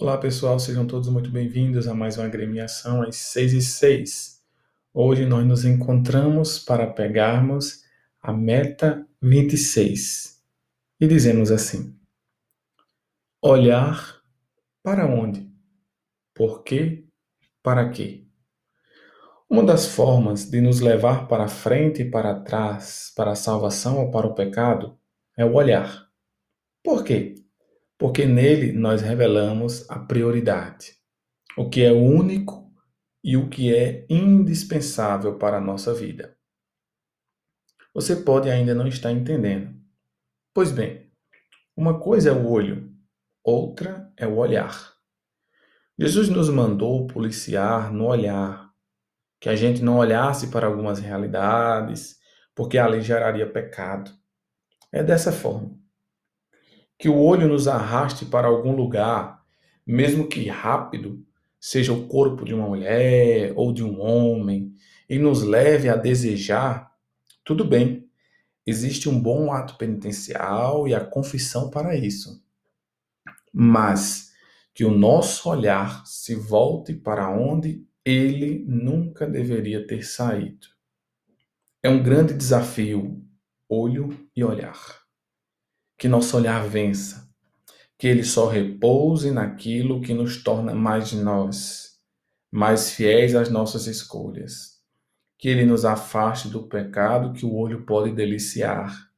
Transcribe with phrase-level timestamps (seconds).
[0.00, 4.42] Olá pessoal, sejam todos muito bem-vindos a mais uma agremiação às 6 e 6.
[4.92, 7.84] Hoje nós nos encontramos para pegarmos
[8.20, 10.42] a meta 26
[10.98, 11.94] e dizemos assim:
[13.40, 14.20] Olhar
[14.82, 15.48] para onde?
[16.34, 17.04] Por quê?
[17.62, 18.26] Para quê?
[19.48, 24.10] Uma das formas de nos levar para frente e para trás, para a salvação ou
[24.10, 24.98] para o pecado,
[25.36, 26.08] é o olhar.
[26.82, 27.41] Por quê?
[28.02, 30.96] Porque nele nós revelamos a prioridade,
[31.56, 32.68] o que é único
[33.22, 36.36] e o que é indispensável para a nossa vida.
[37.94, 39.72] Você pode ainda não estar entendendo.
[40.52, 41.12] Pois bem,
[41.76, 42.92] uma coisa é o olho,
[43.40, 44.94] outra é o olhar.
[45.96, 48.68] Jesus nos mandou policiar no olhar,
[49.40, 52.18] que a gente não olhasse para algumas realidades,
[52.52, 54.10] porque ali geraria pecado.
[54.90, 55.80] É dessa forma
[57.02, 59.44] que o olho nos arraste para algum lugar,
[59.84, 61.26] mesmo que rápido,
[61.58, 64.72] seja o corpo de uma mulher ou de um homem,
[65.10, 66.92] e nos leve a desejar,
[67.44, 68.08] tudo bem.
[68.64, 72.40] Existe um bom ato penitencial e a confissão para isso.
[73.52, 74.30] Mas
[74.72, 80.68] que o nosso olhar se volte para onde ele nunca deveria ter saído.
[81.82, 83.20] É um grande desafio,
[83.68, 85.01] olho e olhar
[86.02, 87.32] que nosso olhar vença,
[87.96, 91.96] que ele só repouse naquilo que nos torna mais nós,
[92.50, 94.80] mais fiéis às nossas escolhas,
[95.38, 99.12] que ele nos afaste do pecado que o olho pode deliciar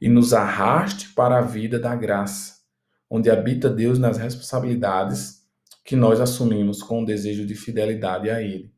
[0.00, 2.62] e nos arraste para a vida da graça,
[3.10, 5.46] onde habita Deus nas responsabilidades
[5.84, 8.74] que nós assumimos com o desejo de fidelidade a Ele.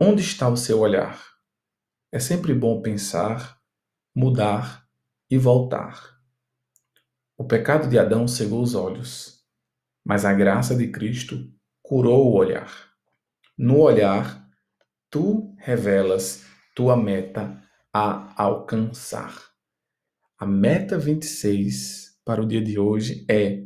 [0.00, 1.20] Onde está o seu olhar?
[2.12, 3.60] É sempre bom pensar,
[4.14, 4.86] mudar
[5.28, 6.15] e voltar.
[7.38, 9.44] O pecado de Adão cegou os olhos,
[10.02, 12.72] mas a graça de Cristo curou o olhar.
[13.58, 14.48] No olhar,
[15.10, 19.34] tu revelas tua meta a alcançar.
[20.38, 23.64] A meta 26 para o dia de hoje é: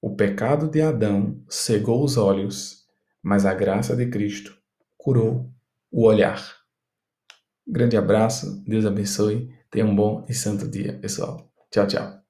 [0.00, 2.84] o pecado de Adão cegou os olhos,
[3.20, 4.56] mas a graça de Cristo
[4.96, 5.52] curou
[5.90, 6.40] o olhar.
[7.66, 11.50] Grande abraço, Deus abençoe, tenha um bom e santo dia, pessoal.
[11.72, 12.23] Tchau, tchau.